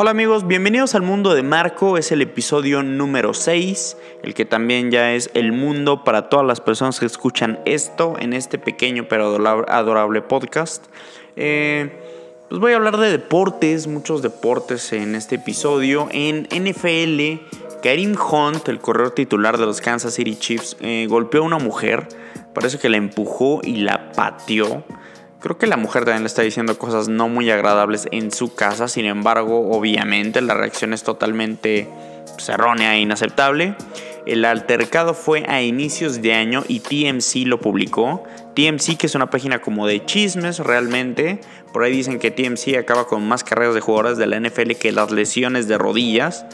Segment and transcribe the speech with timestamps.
[0.00, 4.92] Hola amigos, bienvenidos al mundo de Marco, es el episodio número 6, el que también
[4.92, 9.34] ya es el mundo para todas las personas que escuchan esto en este pequeño pero
[9.66, 10.86] adorable podcast.
[11.34, 11.90] Eh,
[12.48, 16.06] pues voy a hablar de deportes, muchos deportes en este episodio.
[16.12, 17.44] En NFL,
[17.82, 22.06] Karim Hunt, el corredor titular de los Kansas City Chiefs, eh, golpeó a una mujer,
[22.54, 24.84] parece que la empujó y la pateó.
[25.40, 28.88] Creo que la mujer también le está diciendo cosas no muy agradables en su casa,
[28.88, 31.88] sin embargo, obviamente la reacción es totalmente
[32.34, 33.76] pues, errónea e inaceptable.
[34.26, 38.24] El altercado fue a inicios de año y TMC lo publicó.
[38.54, 41.40] TMC, que es una página como de chismes realmente.
[41.72, 44.90] Por ahí dicen que TMC acaba con más carreras de jugadores de la NFL que
[44.90, 46.44] las lesiones de rodillas.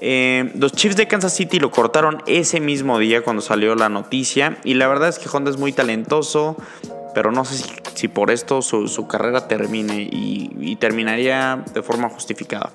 [0.00, 4.56] Eh, los Chiefs de Kansas City lo cortaron ese mismo día cuando salió la noticia.
[4.64, 6.56] Y la verdad es que Honda es muy talentoso
[7.18, 7.64] pero no sé si,
[8.06, 12.70] por esto su, carrera termine y, terminaría de forma justificada.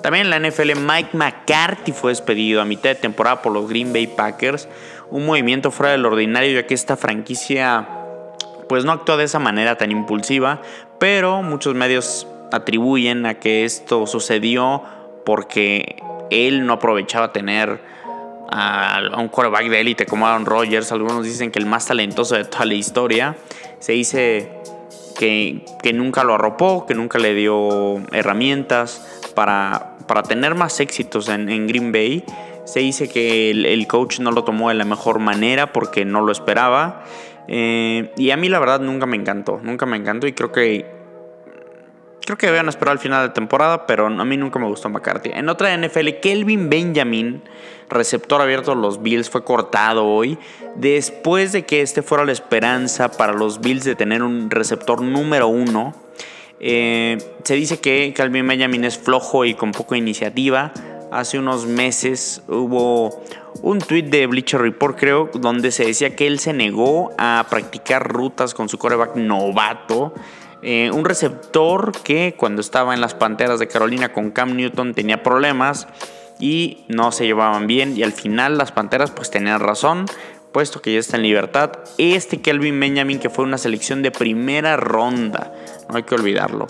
[0.00, 3.92] También en la NFL, Mike McCarthy fue despedido a mitad de temporada por los Green
[3.92, 4.68] Bay Packers,
[5.10, 7.88] un movimiento fuera del ordinario ya que esta franquicia
[8.68, 10.62] pues no actuó de esa manera tan impulsiva,
[11.00, 14.82] pero muchos medios atribuyen a que esto sucedió
[15.24, 15.96] porque
[16.30, 17.80] él no aprovechaba tener
[18.50, 20.92] a, un quarterback de élite como Aaron Rodgers.
[20.92, 23.36] Algunos dicen que el más talentoso de toda la historia
[23.78, 24.50] se dice
[25.18, 31.66] que, nunca lo arropó, que nunca le dio herramientas para, para tener más éxitos en,
[31.66, 32.24] Green Bay.
[32.64, 36.32] Se dice que el, coach no lo tomó de la mejor manera porque no lo
[36.32, 37.04] esperaba.
[37.48, 40.97] Eh, y a mí la verdad nunca me encantó, nunca me encantó y creo que
[42.28, 45.30] Creo que deben esperar al final de temporada, pero a mí nunca me gustó McCarthy.
[45.32, 47.40] En otra NFL, Kelvin Benjamin,
[47.88, 50.36] receptor abierto de los Bills, fue cortado hoy
[50.76, 55.48] después de que este fuera la esperanza para los Bills de tener un receptor número
[55.48, 55.94] uno.
[56.60, 60.74] Eh, se dice que Kelvin Benjamin es flojo y con poca iniciativa.
[61.10, 63.24] Hace unos meses hubo
[63.62, 68.06] un tweet de Bleacher Report, creo, donde se decía que él se negó a practicar
[68.06, 70.12] rutas con su coreback novato
[70.62, 75.22] eh, un receptor que cuando estaba en las Panteras de Carolina con Cam Newton tenía
[75.22, 75.86] problemas
[76.40, 80.06] y no se llevaban bien y al final las Panteras pues tenían razón
[80.52, 81.72] puesto que ya está en libertad.
[81.98, 85.52] Este Kelvin Benjamin que fue una selección de primera ronda,
[85.88, 86.66] no hay que olvidarlo.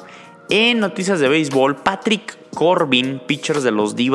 [0.51, 4.11] En noticias de béisbol, Patrick Corbin, pitchers de los d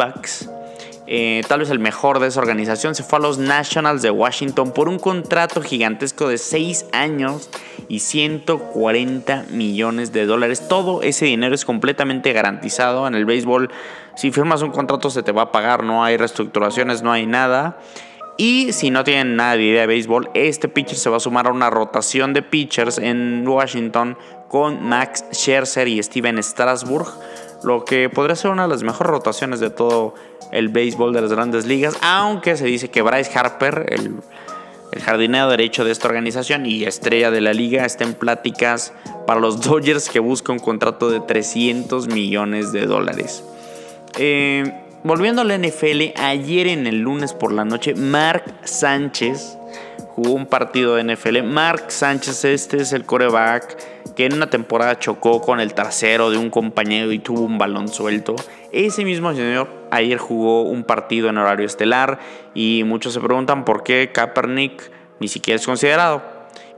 [1.06, 4.72] eh, tal vez el mejor de esa organización, se fue a los Nationals de Washington
[4.72, 7.50] por un contrato gigantesco de 6 años
[7.88, 10.67] y 140 millones de dólares.
[10.67, 13.69] Todo ese dinero es completamente garantizado en el béisbol.
[14.16, 17.77] Si firmas un contrato se te va a pagar, no hay reestructuraciones, no hay nada.
[18.38, 21.47] Y si no tienen nada de idea de béisbol, este pitcher se va a sumar
[21.47, 24.17] a una rotación de pitchers en Washington
[24.47, 27.07] con Max Scherzer y Steven Strasburg,
[27.63, 30.15] lo que podría ser una de las mejores rotaciones de todo
[30.51, 34.15] el béisbol de las grandes ligas, aunque se dice que Bryce Harper, el,
[35.02, 38.94] jardinero derecho de esta organización y estrella de la liga, está en pláticas
[39.28, 43.44] para los Dodgers que busca un contrato de 300 millones de dólares.
[44.18, 44.72] Eh,
[45.04, 49.58] volviendo a la NFL, ayer en el lunes por la noche, Mark Sánchez
[50.16, 51.44] jugó un partido de NFL.
[51.44, 56.38] Mark Sánchez, este es el coreback que en una temporada chocó con el trasero de
[56.38, 58.35] un compañero y tuvo un balón suelto.
[58.72, 62.19] Ese mismo señor ayer jugó un partido en horario estelar
[62.53, 66.22] y muchos se preguntan por qué Kaepernick ni siquiera es considerado.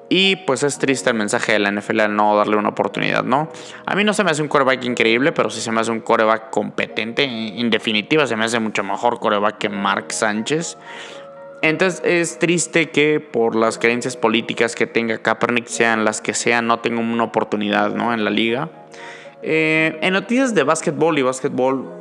[0.08, 3.50] Y pues es triste el mensaje de la NFL al no darle una oportunidad, ¿no?
[3.88, 6.00] A mí no se me hace un coreback increíble, pero sí se me hace un
[6.00, 7.24] coreback competente.
[7.24, 10.78] En definitiva, se me hace mucho mejor coreback que Mark Sánchez.
[11.70, 16.68] Entonces es triste que por las creencias políticas que tenga Kaepernick sean las que sean,
[16.68, 18.14] no tenga una oportunidad ¿no?
[18.14, 18.70] en la liga.
[19.42, 21.92] Eh, en noticias de básquetbol y básquetbol,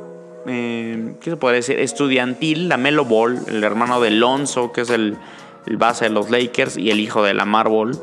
[0.45, 1.79] eh, ¿qué se puede decir?
[1.79, 5.17] Estudiantil, la Melo Ball, el hermano de Lonzo, que es el,
[5.65, 7.99] base de los Lakers y el hijo de la Ball,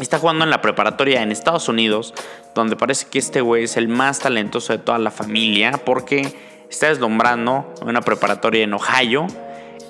[0.00, 2.12] está jugando en la preparatoria en Estados Unidos,
[2.54, 6.34] donde parece que este güey es el más talentoso de toda la familia, porque
[6.68, 9.28] está deslumbrando una preparatoria en Ohio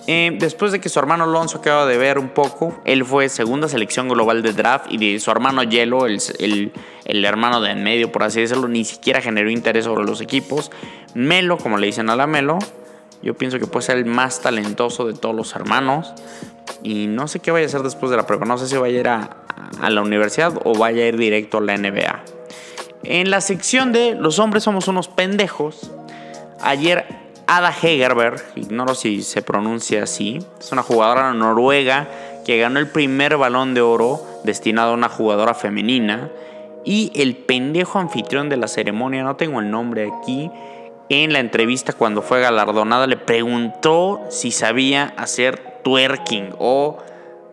[0.06, 3.68] eh, después de que su hermano Alonso acaba de ver un poco, él fue segunda
[3.68, 6.20] selección global de draft y de su hermano Yelo, el,
[7.06, 10.70] el, hermano de en medio, por así decirlo, ni siquiera generó interés sobre los equipos.
[11.14, 12.58] Melo, como le dicen a la Melo,
[13.22, 16.12] yo pienso que puede ser el más talentoso de todos los hermanos.
[16.82, 18.44] Y no sé qué vaya a hacer después de la prueba.
[18.44, 19.36] No sé si vaya a ir a,
[19.80, 22.22] a la universidad o vaya a ir directo a la NBA.
[23.04, 25.90] En la sección de los hombres somos unos pendejos.
[26.60, 32.08] Ayer Ada Hegerberg, ignoro si se pronuncia así, es una jugadora noruega
[32.44, 36.30] que ganó el primer balón de oro destinado a una jugadora femenina.
[36.86, 40.50] Y el pendejo anfitrión de la ceremonia, no tengo el nombre aquí,
[41.08, 46.98] en la entrevista cuando fue galardonada le preguntó si sabía hacer twerking o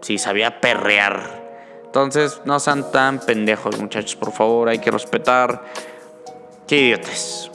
[0.02, 1.42] si sabía perrear.
[1.86, 5.66] Entonces, no sean tan pendejos, muchachos, por favor, hay que respetar.
[6.66, 7.51] Qué idiotes.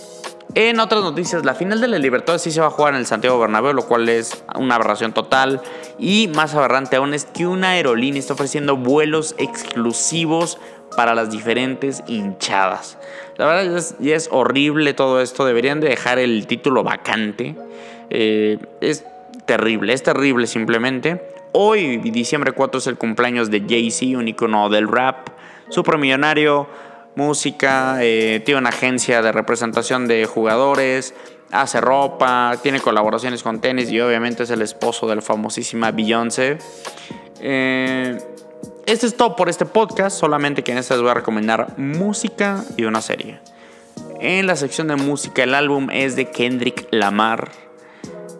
[0.58, 3.05] En otras noticias, la final de la Libertad sí se va a jugar en el
[3.05, 5.61] Santiago Bernabéu, lo cual es una aberración total.
[5.99, 10.58] Y más aberrante aún es que una aerolínea está ofreciendo vuelos exclusivos
[10.97, 12.97] para las diferentes hinchadas.
[13.37, 15.44] La verdad es, es horrible todo esto.
[15.44, 17.55] Deberían de dejar el título vacante.
[18.08, 19.05] Eh, es
[19.44, 21.20] terrible, es terrible simplemente.
[21.53, 25.29] Hoy, diciembre 4, es el cumpleaños de Jay-Z, un icono del rap,
[25.69, 26.67] supermillonario
[27.17, 31.15] música, eh, tiene una agencia de representación de jugadores,
[31.51, 36.59] hace ropa, tiene colaboraciones con tenis y obviamente es el esposo de la famosísima Beyoncé.
[37.41, 38.19] Eh,
[38.87, 42.63] esto es todo por este podcast, solamente que en este les voy a recomendar música
[42.77, 43.41] y una serie.
[44.21, 47.51] En la sección de música, el álbum es de Kendrick Lamar.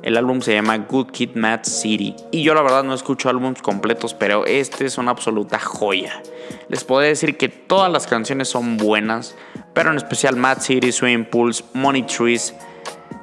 [0.07, 2.15] El álbum se llama Good Kid Mad City.
[2.31, 6.23] Y yo la verdad no escucho álbumes completos, pero este es una absoluta joya.
[6.69, 9.35] Les puedo decir que todas las canciones son buenas,
[9.75, 12.55] pero en especial Mad City, Swing Pulse, Money Trees,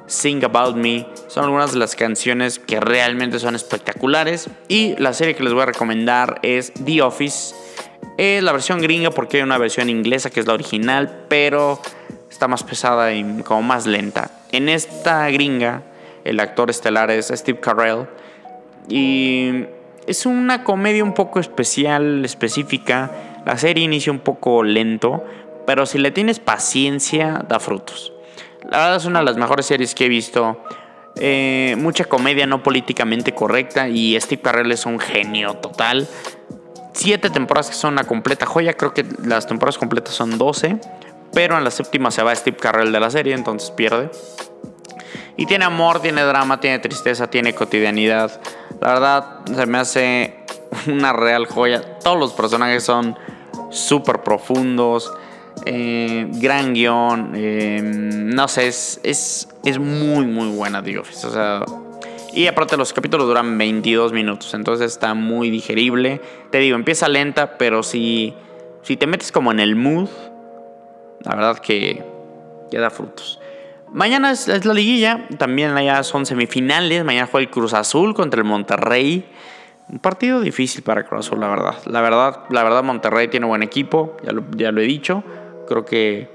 [0.06, 4.50] Sing About Me son algunas de las canciones que realmente son espectaculares.
[4.68, 7.54] Y la serie que les voy a recomendar es The Office.
[8.18, 11.80] Es la versión gringa porque hay una versión inglesa que es la original, pero
[12.30, 14.30] está más pesada y como más lenta.
[14.52, 15.93] En esta gringa
[16.24, 18.06] el actor estelar es Steve Carell.
[18.88, 19.66] Y
[20.06, 23.10] es una comedia un poco especial, específica.
[23.46, 25.24] La serie inicia un poco lento,
[25.66, 28.12] pero si le tienes paciencia, da frutos.
[28.70, 30.62] La verdad es una de las mejores series que he visto.
[31.16, 36.08] Eh, mucha comedia no políticamente correcta y Steve Carell es un genio total.
[36.92, 38.74] Siete temporadas que son una completa joya.
[38.74, 40.78] Creo que las temporadas completas son 12.
[41.32, 44.08] Pero en la séptima se va Steve Carell de la serie, entonces pierde.
[45.36, 48.40] Y tiene amor, tiene drama, tiene tristeza, tiene cotidianidad.
[48.80, 50.34] La verdad, se me hace
[50.86, 51.98] una real joya.
[51.98, 53.16] Todos los personajes son
[53.70, 55.12] súper profundos.
[55.66, 57.32] Eh, gran guion.
[57.34, 60.98] Eh, no sé, es, es, es, muy, muy buena The.
[60.98, 61.64] O sea,
[62.32, 64.54] y aparte los capítulos duran 22 minutos.
[64.54, 66.20] Entonces está muy digerible.
[66.50, 68.34] Te digo, empieza lenta, pero si,
[68.82, 70.08] si te metes como en el mood,
[71.22, 72.04] la verdad que,
[72.70, 73.40] que da frutos.
[73.94, 77.04] Mañana es, la liguilla, también allá son semifinales.
[77.04, 79.24] Mañana juega el Cruz Azul contra el Monterrey.
[79.88, 81.76] Un partido difícil para Cruz Azul, la verdad.
[81.86, 84.32] La verdad, la verdad Monterrey tiene buen equipo, ya
[84.72, 85.22] lo, he dicho.
[85.68, 86.28] Creo que,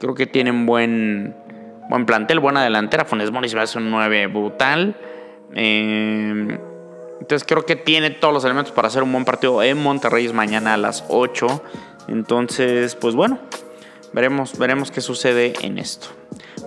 [0.00, 1.36] creo que tienen buen,
[1.90, 3.04] buen plantel, buena delantera.
[3.04, 4.96] Funes Mori se hace un 9 brutal.
[5.54, 6.58] Eh,
[7.20, 10.72] entonces creo que tiene todos los elementos para hacer un buen partido en Monterrey mañana
[10.72, 11.62] a las 8.
[12.08, 13.38] Entonces, pues bueno,
[14.16, 16.08] veremos, veremos qué sucede en esto.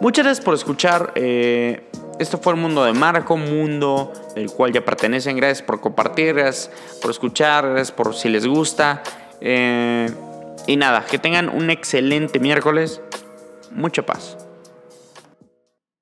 [0.02, 1.14] Muchas gracias por escuchar.
[1.16, 1.82] Eh,
[2.20, 5.36] esto fue el mundo de Marco, mundo del cual ya pertenecen.
[5.36, 6.70] Gracias por compartir, gracias
[7.02, 9.02] por escuchar, gracias por si les gusta.
[9.42, 10.12] Eh,
[10.68, 13.02] y nada, que tengan un excelente miércoles.
[13.72, 14.38] Mucha paz.